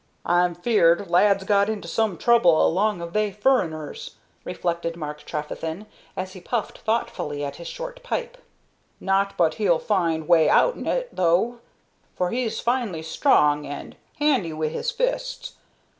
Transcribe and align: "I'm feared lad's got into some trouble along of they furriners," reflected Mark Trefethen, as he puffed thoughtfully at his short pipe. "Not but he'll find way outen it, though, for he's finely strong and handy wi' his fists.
"I'm 0.25 0.55
feared 0.55 1.11
lad's 1.11 1.43
got 1.43 1.69
into 1.69 1.87
some 1.87 2.17
trouble 2.17 2.65
along 2.65 3.01
of 3.01 3.13
they 3.13 3.31
furriners," 3.31 4.15
reflected 4.43 4.95
Mark 4.95 5.23
Trefethen, 5.27 5.85
as 6.17 6.33
he 6.33 6.41
puffed 6.41 6.79
thoughtfully 6.79 7.45
at 7.45 7.57
his 7.57 7.67
short 7.67 8.01
pipe. 8.01 8.39
"Not 8.99 9.37
but 9.37 9.53
he'll 9.61 9.77
find 9.77 10.27
way 10.27 10.49
outen 10.49 10.87
it, 10.87 11.15
though, 11.15 11.59
for 12.15 12.31
he's 12.31 12.59
finely 12.59 13.03
strong 13.03 13.67
and 13.67 13.95
handy 14.17 14.53
wi' 14.53 14.69
his 14.69 14.89
fists. 14.89 15.53